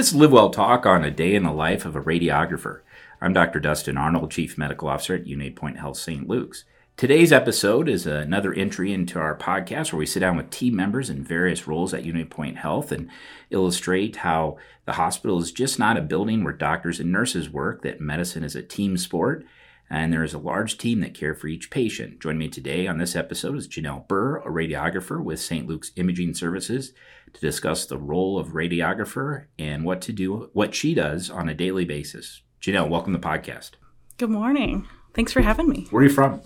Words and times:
This 0.00 0.12
is 0.12 0.16
Live 0.16 0.32
Well 0.32 0.48
Talk 0.48 0.86
on 0.86 1.04
a 1.04 1.10
day 1.10 1.34
in 1.34 1.42
the 1.42 1.52
life 1.52 1.84
of 1.84 1.94
a 1.94 2.00
radiographer. 2.00 2.80
I'm 3.20 3.34
Dr. 3.34 3.60
Dustin 3.60 3.98
Arnold, 3.98 4.30
Chief 4.30 4.56
Medical 4.56 4.88
Officer 4.88 5.14
at 5.14 5.26
UnityPoint 5.26 5.76
Health 5.76 5.98
St. 5.98 6.26
Luke's. 6.26 6.64
Today's 6.96 7.34
episode 7.34 7.86
is 7.86 8.06
another 8.06 8.54
entry 8.54 8.94
into 8.94 9.18
our 9.18 9.36
podcast 9.36 9.92
where 9.92 9.98
we 9.98 10.06
sit 10.06 10.20
down 10.20 10.38
with 10.38 10.48
team 10.48 10.74
members 10.74 11.10
in 11.10 11.22
various 11.22 11.66
roles 11.66 11.92
at 11.92 12.04
UnityPoint 12.04 12.56
Health 12.56 12.92
and 12.92 13.10
illustrate 13.50 14.16
how 14.16 14.56
the 14.86 14.94
hospital 14.94 15.38
is 15.38 15.52
just 15.52 15.78
not 15.78 15.98
a 15.98 16.00
building 16.00 16.44
where 16.44 16.54
doctors 16.54 16.98
and 16.98 17.12
nurses 17.12 17.50
work, 17.50 17.82
that 17.82 18.00
medicine 18.00 18.42
is 18.42 18.56
a 18.56 18.62
team 18.62 18.96
sport, 18.96 19.44
and 19.90 20.12
there 20.12 20.22
is 20.22 20.32
a 20.32 20.38
large 20.38 20.78
team 20.78 21.00
that 21.00 21.14
care 21.14 21.34
for 21.34 21.48
each 21.48 21.68
patient. 21.68 22.20
Joining 22.20 22.38
me 22.38 22.48
today 22.48 22.86
on 22.86 22.98
this 22.98 23.16
episode 23.16 23.56
is 23.56 23.66
Janelle 23.66 24.06
Burr, 24.06 24.36
a 24.36 24.46
radiographer 24.46 25.22
with 25.22 25.40
St. 25.40 25.66
Luke's 25.66 25.90
Imaging 25.96 26.34
Services, 26.34 26.92
to 27.32 27.40
discuss 27.40 27.84
the 27.86 27.98
role 27.98 28.38
of 28.38 28.50
radiographer 28.50 29.46
and 29.58 29.84
what 29.84 30.00
to 30.02 30.12
do, 30.12 30.48
what 30.52 30.76
she 30.76 30.94
does 30.94 31.28
on 31.28 31.48
a 31.48 31.54
daily 31.54 31.84
basis. 31.84 32.42
Janelle, 32.62 32.88
welcome 32.88 33.12
to 33.12 33.18
the 33.18 33.26
podcast. 33.26 33.72
Good 34.16 34.30
morning. 34.30 34.86
Thanks 35.12 35.32
for 35.32 35.40
having 35.40 35.68
me. 35.68 35.88
Where 35.90 36.02
are 36.02 36.06
you 36.06 36.12
from? 36.12 36.40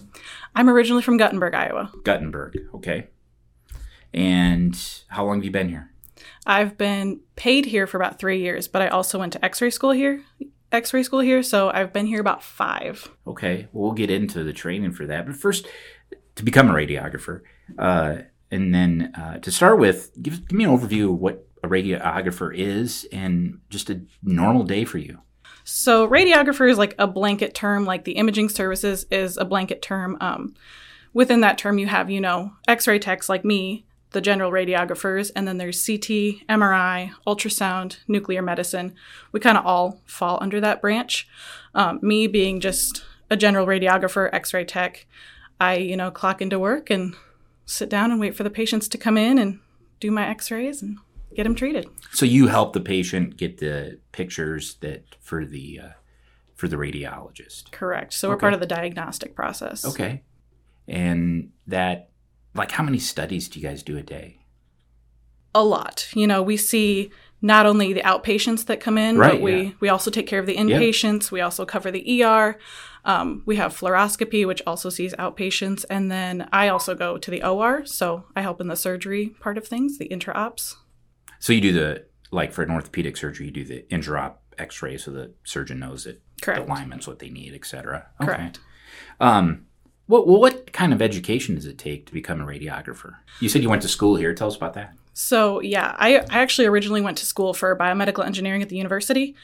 I'm 0.55 0.71
originally 0.71 1.03
from 1.03 1.19
Guttenberg, 1.19 1.55
Iowa. 1.55 1.93
Guttenberg, 2.03 2.57
okay. 2.75 3.09
And 4.15 4.79
how 5.09 5.27
long 5.27 5.39
have 5.39 5.45
you 5.45 5.51
been 5.51 5.69
here? 5.69 5.91
I've 6.47 6.79
been 6.79 7.21
paid 7.37 7.67
here 7.67 7.87
for 7.87 7.99
about 7.99 8.19
three 8.19 8.41
years, 8.41 8.69
but 8.69 8.81
I 8.81 8.89
also 8.89 9.19
went 9.19 9.35
to 9.35 9.45
X-ray 9.45 9.69
school 9.69 9.91
here. 9.91 10.23
X-ray 10.75 11.03
school 11.05 11.21
here, 11.21 11.43
so 11.43 11.71
I've 11.71 11.93
been 11.93 12.07
here 12.07 12.21
about 12.21 12.43
five. 12.43 13.09
Okay, 13.27 13.69
well, 13.73 13.85
we'll 13.85 13.93
get 13.93 14.11
into 14.11 14.45
the 14.45 14.53
training 14.53 14.93
for 14.93 15.07
that. 15.07 15.27
But 15.27 15.37
first, 15.37 15.67
to 16.35 16.45
become 16.45 16.69
a 16.69 16.75
radiographer, 16.75 17.43
uh, 17.79 18.17
and 18.51 18.75
then 18.75 19.13
uh, 19.17 19.39
to 19.39 19.51
start 19.51 19.79
with, 19.79 20.11
give, 20.21 20.47
give 20.49 20.59
me 20.59 20.65
an 20.65 20.77
overview 20.77 21.13
of 21.13 21.19
what 21.19 21.47
a 21.63 21.69
radiographer 21.69 22.55
is 22.55 23.07
and 23.11 23.61
just 23.71 23.89
a 23.89 24.03
normal 24.23 24.65
day 24.65 24.85
for 24.85 24.99
you. 24.99 25.19
So 25.65 26.07
radiographer 26.07 26.71
is 26.71 26.77
like 26.77 26.95
a 26.99 27.07
blanket 27.07 27.55
term, 27.55 27.87
like 27.87 28.05
the 28.05 28.13
imaging 28.13 28.51
services 28.51 29.07
is 29.11 29.39
a 29.39 29.47
blanket 29.47 29.81
term. 29.81 30.19
Um, 30.21 30.55
within 31.15 31.41
that 31.41 31.57
term, 31.57 31.79
you 31.79 31.87
have, 31.87 32.11
you 32.11 32.21
know, 32.21 32.53
x-ray 32.69 32.99
techs 32.99 33.29
like 33.31 33.45
me, 33.45 33.87
the 34.15 34.21
general 34.21 34.51
radiographers, 34.51 35.31
and 35.37 35.47
then 35.47 35.59
there's 35.59 35.85
CT, 35.85 36.47
MRI, 36.49 37.13
ultrasound, 37.27 37.99
nuclear 38.09 38.41
medicine. 38.41 38.95
We 39.33 39.41
kind 39.41 39.59
of 39.59 39.67
all 39.67 40.01
fall 40.07 40.39
under 40.41 40.61
that 40.61 40.81
branch. 40.81 41.29
Um, 41.75 41.99
me 42.01 42.27
being 42.29 42.61
just 42.61 43.05
a 43.29 43.37
general 43.37 43.67
radiographer, 43.67 44.31
x-ray 44.33 44.65
tech, 44.65 45.07
I, 45.61 45.77
you 45.77 45.97
know, 45.97 46.11
clock 46.11 46.41
into 46.41 46.59
work 46.59 46.91
and 46.91 47.15
sit 47.67 47.91
down 47.91 48.11
and 48.13 48.21
wait 48.21 48.37
for 48.37 48.45
the 48.45 48.51
patients 48.51 48.89
to 48.89 48.99
come 48.99 49.19
in 49.19 49.37
and 49.37 49.59
do 49.99 50.11
my 50.11 50.27
x-rays 50.29 50.81
and 50.81 50.99
get 51.35 51.43
them 51.43 51.57
treated. 51.57 51.89
So 52.13 52.25
you 52.25 52.47
help 52.47 52.73
the 52.73 52.81
patient 52.81 53.37
get 53.37 53.59
the 53.59 53.99
pictures 54.13 54.77
that 54.77 55.17
for 55.21 55.45
the 55.45 55.81
uh, 55.81 55.89
for 56.55 56.69
the 56.69 56.77
radiologist. 56.77 57.73
Correct. 57.73 58.13
So 58.13 58.29
we're 58.29 58.37
part 58.37 58.55
of 58.55 58.61
the 58.61 58.67
diagnostic 58.67 59.35
process. 59.35 59.85
Okay, 59.85 60.23
and 60.87 61.51
that 61.67 62.11
like 62.55 62.73
how 62.73 62.83
many 62.83 62.99
studies 62.99 63.49
do 63.49 63.59
you 63.61 63.67
guys 63.67 63.83
do 63.83 63.97
a 63.97 64.03
day? 64.03 64.39
A 65.55 65.63
lot. 65.63 66.09
You 66.15 66.27
know, 66.27 66.43
we 66.43 66.57
see 66.57 67.11
not 67.41 67.67
only 67.67 67.93
the 67.93 68.01
outpatients 68.03 68.67
that 68.67 68.81
come 68.81 68.97
in, 68.99 69.19
Right, 69.19 69.33
but 69.33 69.41
we 69.41 69.63
yeah. 69.63 69.71
we 69.81 69.89
also 69.89 70.11
take 70.11 70.27
care 70.27 70.41
of 70.41 70.47
the 70.47 70.57
inpatients. 70.57 71.31
We 71.31 71.41
also 71.41 71.65
cover 71.65 71.91
the 71.91 72.25
ER. 72.25 72.59
Um, 73.05 73.43
we 73.45 73.57
have 73.57 73.77
fluoroscopy, 73.79 74.47
which 74.47 74.63
also 74.67 74.89
sees 74.89 75.13
outpatients, 75.15 75.85
and 75.91 76.11
then 76.11 76.49
I 76.53 76.69
also 76.69 76.95
go 76.95 77.19
to 77.19 77.31
the 77.31 77.45
OR, 77.45 77.85
so 77.85 78.25
I 78.35 78.41
help 78.41 78.63
in 78.63 78.69
the 78.69 78.77
surgery 78.77 79.29
part 79.41 79.59
of 79.59 79.69
things, 79.69 79.99
the 79.99 80.07
intra-ops. 80.07 80.77
So 81.39 81.53
you 81.53 81.61
do 81.61 81.73
the 81.73 82.07
like 82.31 82.53
for 82.53 82.63
an 82.63 82.71
orthopedic 82.71 83.17
surgery, 83.19 83.47
you 83.47 83.53
do 83.53 83.65
the 83.65 83.85
intraop 83.91 84.37
X-ray, 84.59 84.97
so 84.97 85.11
the 85.11 85.35
surgeon 85.45 85.79
knows 85.81 86.05
that 86.05 86.23
Correct. 86.41 86.67
the 86.67 86.73
alignment's 86.73 87.07
what 87.07 87.19
they 87.19 87.29
need, 87.29 87.55
etc. 87.55 88.07
Correct. 88.21 88.61
Um, 89.21 89.67
what 90.07 90.27
well, 90.27 90.41
what 90.41 90.73
kind 90.73 90.93
of 90.93 91.01
education 91.01 91.55
does 91.55 91.67
it 91.67 91.79
take 91.79 92.07
to 92.07 92.13
become 92.13 92.41
a 92.41 92.47
radiographer? 92.47 93.17
You 93.41 93.49
said 93.49 93.63
you 93.63 93.71
went 93.71 93.83
to 93.83 93.89
school 93.89 94.17
here. 94.17 94.35
Tell 94.35 94.49
us 94.49 94.57
about 94.57 94.75
that. 94.75 94.95
So 95.15 95.61
yeah, 95.61 95.95
I, 95.99 96.19
I 96.19 96.41
actually 96.41 96.67
originally 96.67 97.01
went 97.01 97.19
to 97.19 97.27
school 97.27 97.55
for 97.55 97.75
biomedical 97.77 98.27
engineering 98.27 98.63
at 98.63 98.69
the 98.69 98.77
university. 98.77 99.35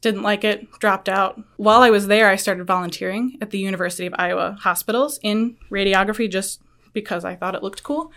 Didn't 0.00 0.22
like 0.22 0.44
it, 0.44 0.70
dropped 0.78 1.10
out. 1.10 1.40
While 1.58 1.82
I 1.82 1.90
was 1.90 2.06
there, 2.06 2.30
I 2.30 2.36
started 2.36 2.66
volunteering 2.66 3.36
at 3.42 3.50
the 3.50 3.58
University 3.58 4.06
of 4.06 4.14
Iowa 4.16 4.56
hospitals 4.58 5.20
in 5.22 5.58
radiography 5.70 6.30
just 6.30 6.62
because 6.94 7.24
I 7.24 7.36
thought 7.36 7.54
it 7.54 7.62
looked 7.62 7.82
cool. 7.82 8.10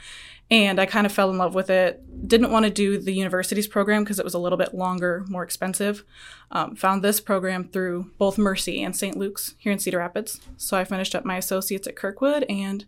And 0.54 0.80
I 0.80 0.86
kind 0.86 1.08
of 1.08 1.12
fell 1.12 1.32
in 1.32 1.40
love 1.40 1.56
with 1.56 1.72
it. 1.72 2.28
Didn't 2.28 2.52
want 2.52 2.66
to 2.66 2.70
do 2.70 3.00
the 3.00 3.12
university's 3.12 3.68
program 3.68 4.04
because 4.04 4.20
it 4.20 4.24
was 4.24 4.36
a 4.36 4.40
little 4.40 4.58
bit 4.58 4.76
longer, 4.76 5.26
more 5.28 5.42
expensive. 5.42 6.04
Um, 6.52 6.76
found 6.76 7.04
this 7.04 7.20
program 7.20 7.70
through 7.70 8.12
both 8.20 8.38
Mercy 8.38 8.84
and 8.84 8.96
St. 8.96 9.18
Luke's 9.18 9.56
here 9.58 9.72
in 9.72 9.80
Cedar 9.80 9.98
Rapids. 9.98 10.42
So 10.56 10.78
I 10.78 10.84
finished 10.84 11.16
up 11.16 11.26
my 11.26 11.38
associates 11.38 11.88
at 11.88 11.96
Kirkwood 11.96 12.44
and 12.44 12.86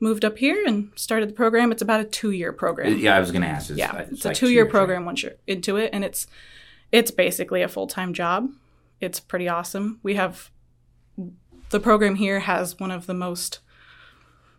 moved 0.00 0.24
up 0.24 0.38
here 0.38 0.64
and 0.66 0.90
started 0.94 1.28
the 1.28 1.34
program. 1.34 1.70
It's 1.70 1.82
about 1.82 2.00
a 2.00 2.04
two 2.04 2.30
year 2.30 2.50
program. 2.50 2.96
Yeah, 2.96 3.14
I 3.14 3.20
was 3.20 3.30
going 3.30 3.42
to 3.42 3.48
ask. 3.48 3.68
It's, 3.68 3.78
Yeah, 3.78 3.94
it's 3.98 4.12
it's, 4.12 4.24
like 4.24 4.34
a 4.34 4.38
two-year 4.38 4.62
right? 4.62 4.70
program 4.70 5.04
once 5.04 5.22
you're 5.22 5.34
into 5.46 5.76
it, 5.76 5.90
and 5.92 6.04
it's 6.04 6.26
it's 6.92 7.10
basically 7.10 7.60
a 7.60 7.68
full-time 7.68 8.14
job. 8.14 8.48
It's 9.02 9.20
pretty 9.20 9.50
awesome. 9.50 10.00
We 10.02 10.14
have 10.14 10.50
the 11.68 11.78
program 11.78 12.14
here 12.14 12.40
has 12.40 12.80
one 12.80 12.90
of 12.90 13.04
the 13.04 13.14
most 13.14 13.58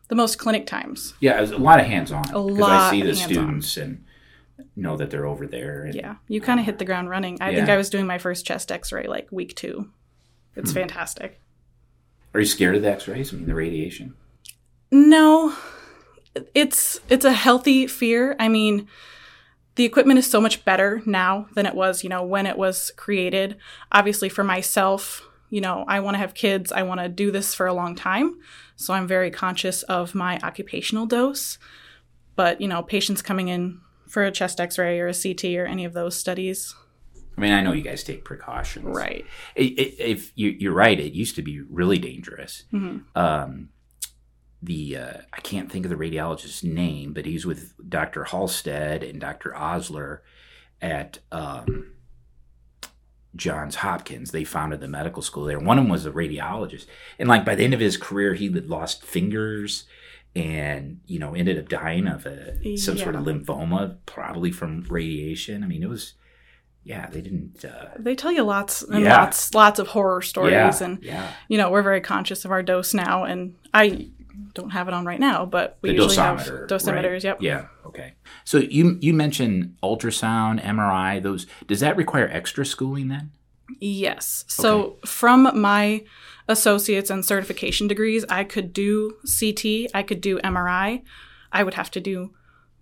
the 0.09 0.15
most 0.15 0.37
clinic 0.37 0.65
times. 0.67 1.13
Yeah, 1.19 1.37
it 1.37 1.41
was 1.41 1.51
a 1.51 1.57
lot 1.57 1.79
of 1.79 1.85
hands-on. 1.85 2.23
A 2.29 2.33
'cause 2.33 2.59
I 2.61 2.91
see 2.91 3.01
the 3.01 3.15
students 3.15 3.77
and 3.77 4.03
know 4.75 4.97
that 4.97 5.09
they're 5.09 5.25
over 5.25 5.47
there. 5.47 5.83
And, 5.83 5.95
Yeah, 5.95 6.15
you 6.27 6.41
kind 6.41 6.59
of 6.59 6.65
hit 6.65 6.77
the 6.79 6.85
ground 6.85 7.09
running. 7.09 7.37
I 7.41 7.53
think 7.53 7.69
I 7.69 7.77
was 7.77 7.89
doing 7.89 8.05
my 8.07 8.17
first 8.17 8.45
chest 8.45 8.71
X-ray 8.71 9.07
like 9.07 9.27
week 9.31 9.55
two. 9.55 9.89
It's 10.55 10.71
Hmm. 10.71 10.79
fantastic. 10.79 11.39
Are 12.33 12.39
you 12.39 12.45
scared 12.45 12.75
of 12.75 12.81
the 12.81 12.91
X-rays? 12.91 13.33
I 13.33 13.37
mean, 13.37 13.45
the 13.45 13.55
radiation. 13.55 14.15
No, 14.91 15.53
it's 16.55 16.99
it's 17.09 17.25
a 17.25 17.31
healthy 17.33 17.87
fear. 17.87 18.35
I 18.39 18.47
mean, 18.47 18.87
the 19.75 19.85
equipment 19.85 20.19
is 20.19 20.29
so 20.29 20.39
much 20.41 20.63
better 20.65 21.01
now 21.05 21.47
than 21.55 21.65
it 21.65 21.73
was, 21.75 22.03
you 22.03 22.09
know, 22.09 22.23
when 22.23 22.45
it 22.45 22.57
was 22.57 22.91
created. 22.95 23.57
Obviously, 23.91 24.29
for 24.29 24.43
myself, 24.43 25.27
you 25.49 25.61
know, 25.61 25.85
I 25.87 25.99
want 25.99 26.15
to 26.15 26.19
have 26.19 26.33
kids. 26.33 26.71
I 26.71 26.83
want 26.83 26.99
to 27.01 27.09
do 27.09 27.31
this 27.31 27.53
for 27.55 27.65
a 27.67 27.73
long 27.73 27.95
time, 27.95 28.35
so 28.75 28.93
I'm 28.93 29.07
very 29.07 29.31
conscious 29.31 29.83
of 29.83 30.13
my 30.15 30.39
occupational 30.43 31.05
dose. 31.05 31.57
But 32.35 32.59
you 32.61 32.67
know, 32.67 32.81
patients 32.83 33.21
coming 33.21 33.47
in 33.47 33.79
for 34.07 34.23
a 34.23 34.31
chest 34.31 34.59
X-ray 34.59 34.99
or 34.99 35.07
a 35.07 35.13
CT 35.13 35.45
or 35.55 35.65
any 35.65 35.85
of 35.85 35.93
those 35.93 36.15
studies, 36.15 36.75
I 37.37 37.41
mean, 37.41 37.51
I 37.51 37.61
know 37.61 37.73
you 37.73 37.81
guys 37.81 38.03
take 38.03 38.23
precautions. 38.23 38.85
right? 38.85 39.25
If 39.55 40.31
you, 40.35 40.49
you're 40.51 40.73
right, 40.73 40.99
it 40.99 41.13
used 41.13 41.35
to 41.37 41.41
be 41.41 41.61
really 41.61 41.97
dangerous. 41.97 42.63
hmm 42.71 42.99
Um, 43.15 43.69
the 44.61 44.97
uh, 44.97 45.17
I 45.33 45.41
can't 45.41 45.71
think 45.71 45.85
of 45.85 45.89
the 45.89 45.97
radiologist's 45.97 46.63
name, 46.63 47.11
but 47.13 47.25
he's 47.25 47.45
with 47.45 47.73
Dr. 47.89 48.23
Halsted 48.25 49.07
and 49.09 49.19
Dr. 49.19 49.55
Osler 49.55 50.23
at 50.81 51.19
um, 51.31 51.92
Johns 53.35 53.75
Hopkins. 53.75 54.31
They 54.31 54.43
founded 54.43 54.79
the 54.79 54.87
medical 54.87 55.21
school 55.21 55.45
there. 55.45 55.59
One 55.59 55.77
of 55.77 55.85
them 55.85 55.91
was 55.91 56.05
a 56.05 56.11
radiologist, 56.11 56.85
and 57.19 57.27
like 57.29 57.43
by 57.45 57.55
the 57.55 57.63
end 57.63 57.73
of 57.73 57.79
his 57.79 57.97
career, 57.97 58.33
he 58.33 58.51
had 58.51 58.69
lost 58.69 59.03
fingers 59.03 59.85
and 60.35 60.99
you 61.05 61.19
know 61.19 61.33
ended 61.35 61.59
up 61.59 61.69
dying 61.69 62.07
of 62.07 62.25
a 62.25 62.77
some 62.77 62.97
sort 62.97 63.15
of 63.15 63.23
lymphoma, 63.23 63.97
probably 64.05 64.51
from 64.51 64.83
radiation. 64.89 65.63
I 65.63 65.67
mean, 65.67 65.83
it 65.83 65.89
was 65.89 66.13
yeah, 66.85 67.09
they 67.09 67.21
didn't. 67.21 67.63
Uh, 67.63 67.89
They 67.97 68.13
tell 68.15 68.31
you 68.31 68.43
lots 68.43 68.81
and 68.83 69.03
Yeah. 69.05 69.17
lots, 69.21 69.53
lots 69.53 69.79
of 69.79 69.87
horror 69.87 70.21
stories, 70.21 70.51
yeah, 70.51 70.83
and 70.83 71.01
yeah. 71.01 71.31
you 71.47 71.57
know, 71.57 71.71
we're 71.71 71.81
very 71.81 72.01
conscious 72.01 72.43
of 72.45 72.51
our 72.51 72.61
dose 72.61 72.93
now, 72.93 73.23
and 73.23 73.55
I 73.73 74.09
don't 74.53 74.71
have 74.71 74.87
it 74.87 74.93
on 74.93 75.05
right 75.05 75.19
now, 75.19 75.45
but 75.45 75.77
we 75.81 75.89
the 75.89 75.95
usually 75.95 76.15
have 76.17 76.39
dosimeters. 76.67 77.13
right? 77.13 77.23
Yep. 77.23 77.37
Yeah. 77.41 77.65
Okay. 77.93 78.13
So 78.43 78.57
you 78.57 78.97
you 79.01 79.13
mentioned 79.13 79.75
ultrasound, 79.83 80.63
MRI. 80.63 81.21
Those 81.21 81.45
does 81.67 81.79
that 81.81 81.95
require 81.95 82.27
extra 82.31 82.65
schooling 82.65 83.09
then? 83.09 83.31
Yes. 83.79 84.45
So 84.47 84.97
from 85.05 85.59
my 85.59 86.03
associates 86.47 87.09
and 87.09 87.25
certification 87.25 87.87
degrees, 87.87 88.25
I 88.29 88.43
could 88.43 88.73
do 88.73 89.17
CT, 89.21 89.91
I 89.93 90.03
could 90.03 90.21
do 90.21 90.39
MRI. 90.39 91.01
I 91.51 91.63
would 91.63 91.75
have 91.75 91.91
to 91.91 92.01
do 92.01 92.33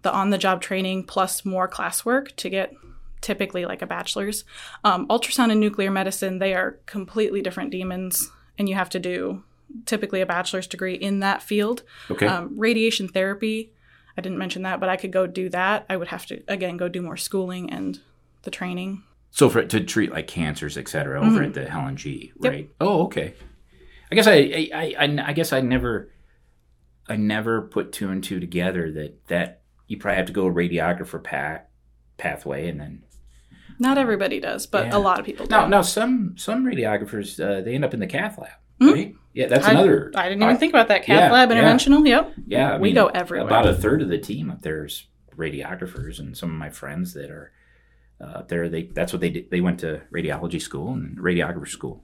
the 0.01 0.11
on-the-job 0.11 0.61
training 0.61 1.03
plus 1.03 1.45
more 1.45 1.69
classwork 1.69 2.35
to 2.37 2.49
get 2.49 2.73
typically 3.21 3.65
like 3.65 3.81
a 3.81 3.85
bachelor's. 3.85 4.43
Um, 4.83 5.07
ultrasound 5.07 5.51
and 5.51 5.59
nuclear 5.59 5.91
medicine, 5.91 6.39
they 6.39 6.55
are 6.55 6.79
completely 6.87 7.41
different 7.41 7.69
demons, 7.69 8.31
and 8.57 8.67
you 8.67 8.75
have 8.75 8.89
to 8.89 8.99
do 8.99 9.43
typically 9.85 10.21
a 10.21 10.25
bachelor's 10.25 10.67
degree 10.67 10.95
in 10.95 11.19
that 11.19 11.41
field. 11.43 11.83
Okay. 12.09 12.25
Um, 12.25 12.57
radiation 12.57 13.07
therapy, 13.07 13.71
I 14.17 14.21
didn't 14.21 14.37
mention 14.37 14.63
that, 14.63 14.79
but 14.79 14.89
I 14.89 14.97
could 14.97 15.11
go 15.11 15.25
do 15.27 15.49
that. 15.49 15.85
I 15.89 15.97
would 15.97 16.09
have 16.09 16.25
to 16.27 16.41
again 16.47 16.77
go 16.77 16.87
do 16.89 17.01
more 17.01 17.17
schooling 17.17 17.69
and 17.71 17.99
the 18.43 18.51
training. 18.51 19.03
so 19.29 19.49
for 19.49 19.63
to 19.63 19.79
treat 19.81 20.11
like 20.11 20.27
cancers, 20.27 20.77
et 20.77 20.87
cetera, 20.89 21.19
over 21.21 21.39
Mhm. 21.39 21.47
at 21.47 21.53
the 21.53 21.65
Helen 21.69 21.95
G. 21.95 22.31
Yep. 22.41 22.51
Right. 22.51 22.69
Oh, 22.81 23.03
okay. 23.03 23.33
I 24.11 24.15
guess 24.15 24.27
I, 24.27 24.69
I 24.73 24.93
I 24.99 25.23
I 25.27 25.33
guess 25.33 25.53
I 25.53 25.61
never 25.61 26.11
I 27.07 27.15
never 27.15 27.61
put 27.61 27.91
two 27.93 28.09
and 28.09 28.23
two 28.23 28.39
together 28.39 28.91
that 28.91 29.27
that 29.27 29.61
you 29.87 29.97
probably 29.97 30.17
have 30.17 30.25
to 30.27 30.33
go 30.33 30.47
a 30.47 30.51
radiographer 30.51 31.21
path 31.23 31.61
pathway 32.17 32.67
and 32.69 32.79
then 32.79 33.03
Not 33.79 33.97
everybody 33.97 34.39
does, 34.39 34.67
but 34.67 34.87
Yeah. 34.87 34.97
a 34.97 34.99
lot 34.99 35.19
of 35.19 35.25
people 35.25 35.45
do. 35.47 35.49
Now, 35.51 35.65
now 35.67 35.81
some 35.81 36.35
some 36.37 36.65
radiographers 36.65 37.39
uh, 37.39 37.61
they 37.61 37.73
end 37.73 37.85
up 37.85 37.93
in 37.93 37.99
the 38.01 38.07
cath 38.07 38.37
lab, 38.37 38.51
Hmm? 38.79 38.91
right? 38.91 39.15
Yeah, 39.33 39.47
that's 39.47 39.65
I, 39.65 39.71
another. 39.71 40.11
I 40.15 40.29
didn't 40.29 40.43
even 40.43 40.57
think 40.57 40.73
about 40.73 40.89
that. 40.89 41.03
Cath 41.03 41.19
yeah, 41.19 41.31
lab, 41.31 41.51
yeah. 41.51 41.57
interventional. 41.57 42.05
Yep. 42.07 42.33
Yeah, 42.47 42.73
I 42.73 42.77
we 42.77 42.89
mean, 42.89 42.95
go 42.95 43.07
everywhere. 43.07 43.47
About 43.47 43.67
a 43.67 43.73
third 43.73 44.01
of 44.01 44.09
the 44.09 44.17
team 44.17 44.51
up 44.51 44.61
there's 44.61 45.07
radiographers, 45.35 46.19
and 46.19 46.37
some 46.37 46.49
of 46.49 46.55
my 46.55 46.69
friends 46.69 47.13
that 47.13 47.31
are 47.31 47.51
uh, 48.19 48.39
up 48.39 48.49
there, 48.49 48.69
they 48.69 48.83
that's 48.83 49.13
what 49.13 49.21
they 49.21 49.29
did. 49.29 49.49
They 49.49 49.61
went 49.61 49.79
to 49.81 50.01
radiology 50.11 50.61
school 50.61 50.93
and 50.93 51.17
radiographer 51.17 51.67
school. 51.67 52.03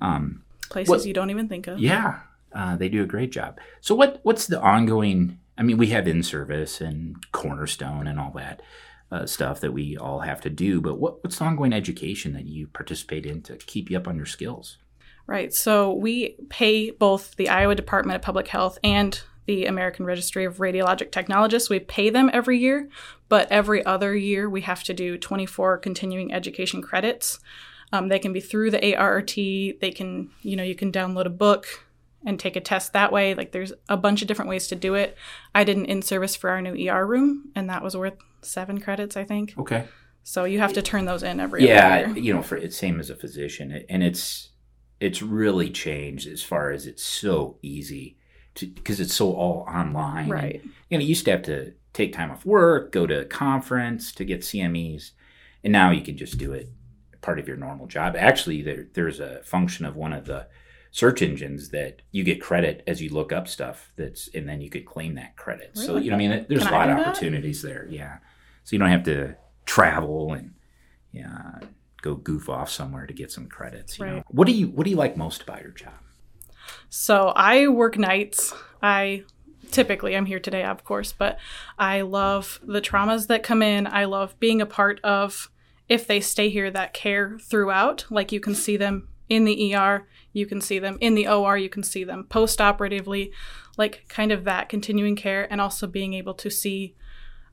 Um, 0.00 0.44
Places 0.70 0.88
what- 0.88 1.04
you 1.04 1.12
don't 1.12 1.30
even 1.30 1.48
think 1.48 1.66
of. 1.66 1.78
yeah, 1.78 2.20
uh, 2.54 2.76
they 2.76 2.88
do 2.88 3.02
a 3.02 3.06
great 3.06 3.32
job. 3.32 3.58
So 3.80 3.94
what 3.94 4.20
what's 4.22 4.46
the 4.46 4.60
ongoing? 4.60 5.38
I 5.58 5.62
mean, 5.62 5.76
we 5.76 5.88
have 5.88 6.08
in 6.08 6.22
service 6.22 6.80
and 6.80 7.16
cornerstone 7.32 8.06
and 8.06 8.18
all 8.18 8.32
that 8.36 8.62
uh, 9.10 9.26
stuff 9.26 9.60
that 9.60 9.72
we 9.72 9.96
all 9.96 10.20
have 10.20 10.40
to 10.42 10.50
do. 10.50 10.80
But 10.80 10.98
what 10.98 11.22
what's 11.22 11.38
the 11.38 11.44
ongoing 11.44 11.72
education 11.72 12.32
that 12.32 12.46
you 12.46 12.68
participate 12.68 13.26
in 13.26 13.42
to 13.42 13.56
keep 13.56 13.90
you 13.90 13.96
up 13.96 14.08
on 14.08 14.16
your 14.16 14.26
skills? 14.26 14.78
Right. 15.26 15.52
So 15.54 15.92
we 15.92 16.36
pay 16.48 16.90
both 16.90 17.36
the 17.36 17.48
Iowa 17.48 17.74
Department 17.74 18.16
of 18.16 18.22
Public 18.22 18.48
Health 18.48 18.78
and 18.82 19.20
the 19.46 19.66
American 19.66 20.04
Registry 20.04 20.44
of 20.44 20.58
Radiologic 20.58 21.10
Technologists. 21.10 21.70
We 21.70 21.80
pay 21.80 22.10
them 22.10 22.30
every 22.32 22.58
year, 22.58 22.88
but 23.28 23.50
every 23.50 23.84
other 23.84 24.14
year 24.14 24.48
we 24.48 24.60
have 24.62 24.84
to 24.84 24.94
do 24.94 25.18
24 25.18 25.78
continuing 25.78 26.32
education 26.32 26.82
credits. 26.82 27.40
Um, 27.92 28.08
they 28.08 28.18
can 28.18 28.32
be 28.32 28.40
through 28.40 28.70
the 28.70 28.96
ART. 28.96 29.34
They 29.34 29.92
can, 29.94 30.30
you 30.42 30.56
know, 30.56 30.62
you 30.62 30.74
can 30.74 30.92
download 30.92 31.26
a 31.26 31.30
book 31.30 31.66
and 32.24 32.38
take 32.38 32.56
a 32.56 32.60
test 32.60 32.92
that 32.92 33.12
way. 33.12 33.34
Like 33.34 33.52
there's 33.52 33.72
a 33.88 33.96
bunch 33.96 34.22
of 34.22 34.28
different 34.28 34.48
ways 34.48 34.68
to 34.68 34.76
do 34.76 34.94
it. 34.94 35.16
I 35.54 35.64
did 35.64 35.76
an 35.76 35.84
in 35.84 36.02
service 36.02 36.36
for 36.36 36.50
our 36.50 36.62
new 36.62 36.88
ER 36.88 37.06
room, 37.06 37.50
and 37.54 37.68
that 37.68 37.82
was 37.82 37.96
worth 37.96 38.16
seven 38.42 38.80
credits, 38.80 39.16
I 39.16 39.24
think. 39.24 39.54
Okay. 39.58 39.86
So 40.24 40.44
you 40.44 40.60
have 40.60 40.72
to 40.74 40.82
turn 40.82 41.04
those 41.04 41.24
in 41.24 41.40
every 41.40 41.66
yeah 41.66 42.10
you 42.10 42.32
know 42.32 42.42
for 42.42 42.56
it's 42.56 42.76
same 42.76 43.00
as 43.00 43.10
a 43.10 43.16
physician 43.16 43.84
and 43.88 44.04
it's 44.04 44.50
it's 45.02 45.22
really 45.22 45.70
changed 45.70 46.26
as 46.28 46.42
far 46.42 46.70
as 46.70 46.86
it's 46.86 47.02
so 47.02 47.56
easy 47.62 48.16
to 48.54 48.66
because 48.66 49.00
it's 49.00 49.14
so 49.14 49.32
all 49.32 49.66
online 49.68 50.28
Right. 50.28 50.62
you 50.90 50.98
know 50.98 51.02
you 51.02 51.08
used 51.08 51.24
to 51.26 51.30
have 51.32 51.42
to 51.42 51.72
take 51.92 52.12
time 52.12 52.30
off 52.30 52.44
work 52.46 52.92
go 52.92 53.06
to 53.06 53.20
a 53.20 53.24
conference 53.24 54.12
to 54.12 54.24
get 54.24 54.40
cmes 54.42 55.10
and 55.64 55.72
now 55.72 55.90
you 55.90 56.02
can 56.02 56.16
just 56.16 56.38
do 56.38 56.52
it 56.52 56.70
part 57.20 57.38
of 57.38 57.46
your 57.48 57.56
normal 57.56 57.86
job 57.86 58.14
actually 58.18 58.62
there, 58.62 58.86
there's 58.94 59.20
a 59.20 59.42
function 59.44 59.84
of 59.86 59.96
one 59.96 60.12
of 60.12 60.24
the 60.26 60.46
search 60.90 61.22
engines 61.22 61.70
that 61.70 62.02
you 62.10 62.22
get 62.24 62.40
credit 62.40 62.82
as 62.86 63.00
you 63.00 63.08
look 63.08 63.32
up 63.32 63.48
stuff 63.48 63.92
that's 63.96 64.28
and 64.34 64.48
then 64.48 64.60
you 64.60 64.68
could 64.68 64.84
claim 64.84 65.14
that 65.14 65.36
credit 65.36 65.70
Really? 65.74 65.86
so 65.86 65.96
you 65.96 66.10
know 66.10 66.16
i 66.16 66.18
mean 66.18 66.46
there's 66.48 66.64
Can 66.64 66.72
a 66.72 66.76
lot 66.76 66.90
of 66.90 66.96
do 66.98 67.02
that? 67.04 67.08
opportunities 67.10 67.62
there 67.62 67.86
yeah 67.90 68.18
so 68.64 68.74
you 68.74 68.78
don't 68.78 68.88
have 68.90 69.04
to 69.04 69.34
travel 69.66 70.32
and 70.34 70.52
yeah 71.12 71.60
go 72.02 72.14
goof 72.14 72.48
off 72.48 72.68
somewhere 72.70 73.06
to 73.06 73.14
get 73.14 73.32
some 73.32 73.46
credits 73.46 73.98
you 73.98 74.04
know 74.04 74.14
Right. 74.16 74.24
what 74.28 74.46
do 74.46 74.52
you 74.52 74.66
what 74.68 74.84
do 74.84 74.90
you 74.90 74.96
like 74.96 75.16
most 75.16 75.42
about 75.42 75.62
your 75.62 75.70
job 75.72 75.94
So 76.90 77.28
I 77.34 77.68
work 77.68 77.98
nights. 77.98 78.54
I 78.82 79.24
typically 79.70 80.14
I'm 80.16 80.26
here 80.26 80.38
today, 80.40 80.64
of 80.64 80.84
course, 80.84 81.12
but 81.12 81.38
I 81.78 82.02
love 82.02 82.60
the 82.62 82.80
traumas 82.80 83.26
that 83.28 83.42
come 83.42 83.62
in. 83.62 83.86
I 83.86 84.04
love 84.04 84.38
being 84.38 84.60
a 84.60 84.66
part 84.66 85.00
of 85.02 85.50
if 85.88 86.06
they 86.06 86.20
stay 86.20 86.48
here 86.50 86.70
that 86.70 86.92
care 86.92 87.38
throughout. 87.38 88.04
Like 88.10 88.30
you 88.32 88.40
can 88.40 88.54
see 88.54 88.76
them 88.76 89.08
in 89.28 89.44
the 89.44 89.74
ER, 89.74 90.06
you 90.32 90.46
can 90.46 90.60
see 90.60 90.78
them 90.78 90.98
in 91.00 91.14
the 91.14 91.26
OR, 91.26 91.56
you 91.56 91.70
can 91.70 91.82
see 91.82 92.04
them 92.04 92.24
post-operatively, 92.28 93.32
like 93.78 94.04
kind 94.08 94.30
of 94.30 94.44
that 94.44 94.68
continuing 94.68 95.16
care 95.16 95.50
and 95.50 95.60
also 95.60 95.86
being 95.86 96.12
able 96.14 96.34
to 96.34 96.50
see 96.50 96.94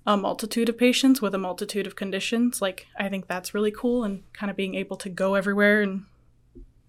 a 0.06 0.18
multitude 0.18 0.70
of 0.70 0.78
patients 0.78 1.22
with 1.22 1.36
a 1.36 1.38
multitude 1.38 1.86
of 1.88 1.96
conditions. 1.96 2.62
Like 2.62 2.88
I 2.98 3.10
think 3.10 3.28
that's 3.28 3.54
really 3.54 3.72
cool 3.72 4.04
and 4.04 4.24
kind 4.34 4.50
of 4.50 4.56
being 4.58 4.76
able 4.76 4.98
to 4.98 5.10
go 5.10 5.36
everywhere 5.36 5.82
and 5.82 6.06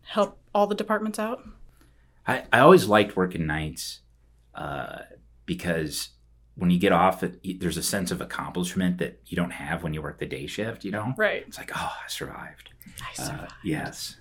help 0.02 0.38
all 0.54 0.66
the 0.66 0.74
departments 0.74 1.18
out. 1.18 1.42
I, 2.26 2.44
I 2.52 2.60
always 2.60 2.86
liked 2.86 3.16
working 3.16 3.46
nights 3.46 4.00
uh, 4.54 5.00
because 5.46 6.10
when 6.54 6.70
you 6.70 6.78
get 6.78 6.92
off, 6.92 7.22
it, 7.22 7.60
there's 7.60 7.76
a 7.76 7.82
sense 7.82 8.10
of 8.10 8.20
accomplishment 8.20 8.98
that 8.98 9.20
you 9.26 9.36
don't 9.36 9.52
have 9.52 9.82
when 9.82 9.94
you 9.94 10.02
work 10.02 10.18
the 10.18 10.26
day 10.26 10.46
shift. 10.46 10.84
You 10.84 10.90
know, 10.92 11.14
Right. 11.16 11.44
it's 11.46 11.58
like, 11.58 11.72
oh, 11.74 11.92
I 12.04 12.08
survived. 12.08 12.70
I 13.00 13.22
Uh, 13.22 13.24
survived. 13.26 13.52
yes. 13.64 14.16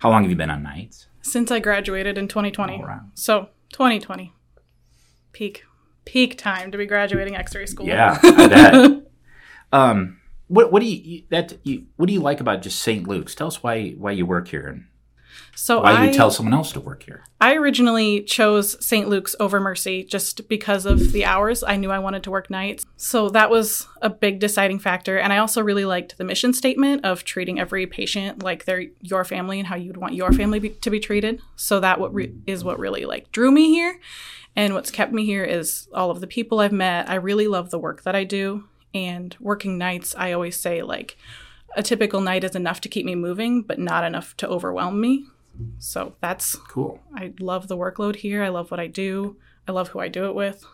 How 0.00 0.10
long 0.10 0.22
have 0.22 0.30
you 0.30 0.36
been 0.36 0.50
on 0.50 0.62
nights? 0.62 1.06
Since 1.22 1.50
I 1.50 1.60
graduated 1.60 2.18
in 2.18 2.28
2020. 2.28 2.74
All 2.74 2.82
right. 2.84 3.00
So 3.14 3.48
2020, 3.72 4.32
peak 5.32 5.64
peak 6.04 6.36
time 6.38 6.70
to 6.72 6.78
be 6.78 6.86
graduating 6.86 7.36
X-ray 7.36 7.66
school. 7.66 7.86
Yeah, 7.86 8.18
I 8.22 8.46
bet. 8.48 9.02
Um, 9.72 10.20
what 10.48 10.70
what 10.70 10.80
do 10.80 10.86
you 10.86 11.00
you- 11.02 11.22
that 11.30 11.54
you 11.64 11.86
what 11.96 12.06
do 12.06 12.12
you 12.12 12.20
like 12.20 12.40
about 12.40 12.62
just 12.62 12.78
St. 12.80 13.06
Luke's? 13.08 13.34
Tell 13.34 13.48
us 13.48 13.62
why 13.62 13.90
why 13.92 14.12
you 14.12 14.26
work 14.26 14.48
here 14.48 14.66
and 14.66 14.84
so 15.54 15.82
why 15.82 15.92
I 15.92 16.06
you 16.06 16.12
tell 16.12 16.30
someone 16.30 16.54
else 16.54 16.72
to 16.72 16.80
work 16.80 17.02
here. 17.02 17.24
I 17.40 17.54
originally 17.54 18.22
chose 18.22 18.84
St. 18.84 19.08
Luke's 19.08 19.36
over 19.38 19.60
Mercy 19.60 20.04
just 20.04 20.48
because 20.48 20.86
of 20.86 21.12
the 21.12 21.24
hours. 21.24 21.62
I 21.62 21.76
knew 21.76 21.90
I 21.90 21.98
wanted 21.98 22.22
to 22.24 22.30
work 22.30 22.50
nights. 22.50 22.84
So 22.96 23.28
that 23.30 23.50
was 23.50 23.86
a 24.02 24.10
big 24.10 24.38
deciding 24.38 24.78
factor. 24.78 25.18
And 25.18 25.32
I 25.32 25.38
also 25.38 25.62
really 25.62 25.84
liked 25.84 26.16
the 26.16 26.24
mission 26.24 26.52
statement 26.52 27.04
of 27.04 27.24
treating 27.24 27.60
every 27.60 27.86
patient 27.86 28.42
like 28.42 28.64
they're 28.64 28.86
your 29.00 29.24
family 29.24 29.58
and 29.58 29.68
how 29.68 29.76
you'd 29.76 29.96
want 29.96 30.14
your 30.14 30.32
family 30.32 30.58
be, 30.58 30.70
to 30.70 30.90
be 30.90 31.00
treated. 31.00 31.40
So 31.56 31.80
that 31.80 32.00
what 32.00 32.14
re- 32.14 32.34
is 32.46 32.64
what 32.64 32.78
really 32.78 33.04
like 33.04 33.30
drew 33.32 33.50
me 33.50 33.70
here. 33.70 33.98
And 34.56 34.74
what's 34.74 34.90
kept 34.90 35.12
me 35.12 35.24
here 35.24 35.44
is 35.44 35.88
all 35.92 36.10
of 36.10 36.20
the 36.20 36.26
people 36.26 36.60
I've 36.60 36.72
met. 36.72 37.10
I 37.10 37.16
really 37.16 37.48
love 37.48 37.70
the 37.70 37.78
work 37.78 38.02
that 38.02 38.14
I 38.14 38.24
do. 38.24 38.64
And 38.94 39.36
working 39.40 39.76
nights, 39.76 40.14
I 40.16 40.32
always 40.32 40.58
say 40.58 40.82
like 40.82 41.16
a 41.76 41.82
typical 41.82 42.20
night 42.20 42.44
is 42.44 42.54
enough 42.54 42.80
to 42.82 42.88
keep 42.88 43.04
me 43.04 43.14
moving, 43.14 43.62
but 43.62 43.78
not 43.78 44.04
enough 44.04 44.36
to 44.38 44.48
overwhelm 44.48 45.00
me. 45.00 45.26
So 45.78 46.14
that's 46.20 46.54
Cool. 46.56 47.00
I 47.14 47.32
love 47.40 47.68
the 47.68 47.76
workload 47.76 48.16
here. 48.16 48.42
I 48.42 48.48
love 48.48 48.70
what 48.70 48.80
I 48.80 48.86
do. 48.86 49.36
I 49.68 49.72
love 49.72 49.88
who 49.88 50.00
I 50.00 50.08
do 50.08 50.26
it 50.26 50.34
with. 50.34 50.64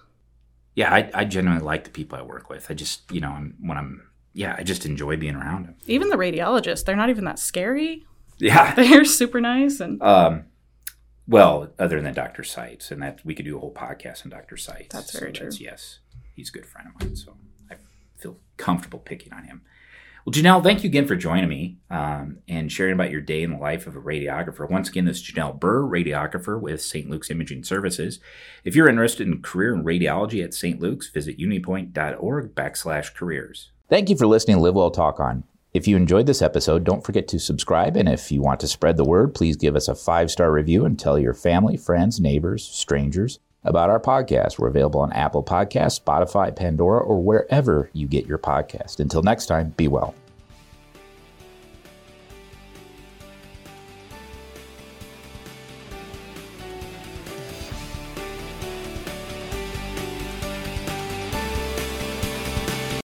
Yeah, 0.74 0.92
I, 0.94 1.10
I 1.14 1.24
genuinely 1.24 1.64
like 1.64 1.84
the 1.84 1.90
people 1.90 2.18
I 2.18 2.22
work 2.22 2.48
with. 2.48 2.70
I 2.70 2.74
just 2.74 3.10
you 3.12 3.20
know 3.20 3.30
I'm, 3.30 3.56
when 3.60 3.76
I'm 3.76 4.08
yeah 4.32 4.54
I 4.58 4.62
just 4.62 4.86
enjoy 4.86 5.16
being 5.16 5.34
around 5.34 5.66
them. 5.66 5.74
Even 5.86 6.08
the 6.08 6.16
radiologists, 6.16 6.84
they're 6.84 6.96
not 6.96 7.10
even 7.10 7.24
that 7.24 7.38
scary. 7.38 8.04
Yeah. 8.38 8.74
They're 8.76 9.04
super 9.04 9.38
nice 9.40 9.80
and 9.80 10.02
Um, 10.02 10.44
well, 11.28 11.72
other 11.78 12.00
than 12.00 12.14
Dr. 12.14 12.42
Seitz, 12.42 12.90
and 12.90 13.02
that 13.02 13.20
we 13.24 13.34
could 13.34 13.44
do 13.44 13.56
a 13.56 13.60
whole 13.60 13.74
podcast 13.74 14.24
on 14.24 14.30
Dr. 14.30 14.56
Seitz. 14.56 14.88
That's 14.94 15.16
very 15.18 15.30
true. 15.32 15.50
yes, 15.60 15.98
he's 16.34 16.48
a 16.48 16.52
good 16.52 16.64
friend 16.66 16.88
of 16.88 16.98
mine, 17.00 17.14
so 17.16 17.36
I 17.70 17.74
feel 18.16 18.38
comfortable 18.56 18.98
picking 18.98 19.32
on 19.34 19.44
him. 19.44 19.60
Well, 20.24 20.34
Janelle, 20.34 20.62
thank 20.62 20.84
you 20.84 20.88
again 20.88 21.06
for 21.06 21.16
joining 21.16 21.48
me 21.48 21.78
um, 21.88 22.38
and 22.46 22.70
sharing 22.70 22.92
about 22.92 23.10
your 23.10 23.22
day 23.22 23.42
in 23.42 23.52
the 23.52 23.58
life 23.58 23.86
of 23.86 23.96
a 23.96 24.00
radiographer. 24.00 24.68
Once 24.68 24.90
again, 24.90 25.06
this 25.06 25.16
is 25.16 25.22
Janelle 25.22 25.58
Burr, 25.58 25.82
radiographer 25.82 26.60
with 26.60 26.82
St. 26.82 27.08
Luke's 27.08 27.30
Imaging 27.30 27.64
Services. 27.64 28.20
If 28.62 28.76
you're 28.76 28.88
interested 28.88 29.26
in 29.26 29.40
career 29.40 29.72
in 29.72 29.82
radiology 29.82 30.44
at 30.44 30.52
St. 30.52 30.78
Luke's, 30.78 31.08
visit 31.08 31.38
unitypoint.org 31.38 32.54
backslash 32.54 33.14
careers. 33.14 33.70
Thank 33.88 34.10
you 34.10 34.16
for 34.16 34.26
listening 34.26 34.58
to 34.58 34.62
Live 34.62 34.74
Well 34.74 34.90
Talk 34.90 35.20
On. 35.20 35.44
If 35.72 35.88
you 35.88 35.96
enjoyed 35.96 36.26
this 36.26 36.42
episode, 36.42 36.84
don't 36.84 37.04
forget 37.04 37.26
to 37.28 37.38
subscribe. 37.38 37.96
And 37.96 38.08
if 38.08 38.30
you 38.30 38.42
want 38.42 38.60
to 38.60 38.68
spread 38.68 38.98
the 38.98 39.04
word, 39.04 39.34
please 39.34 39.56
give 39.56 39.74
us 39.74 39.88
a 39.88 39.94
five 39.94 40.30
star 40.30 40.52
review 40.52 40.84
and 40.84 40.98
tell 40.98 41.18
your 41.18 41.34
family, 41.34 41.76
friends, 41.76 42.20
neighbors, 42.20 42.66
strangers 42.66 43.38
about 43.64 43.90
our 43.90 44.00
podcast. 44.00 44.58
We're 44.58 44.68
available 44.68 45.00
on 45.00 45.12
Apple 45.12 45.42
Podcasts, 45.42 46.00
Spotify, 46.00 46.54
Pandora, 46.54 47.00
or 47.00 47.22
wherever 47.22 47.90
you 47.92 48.06
get 48.06 48.26
your 48.26 48.38
podcast. 48.38 49.00
Until 49.00 49.22
next 49.22 49.46
time, 49.46 49.74
be 49.76 49.88
well. 49.88 50.14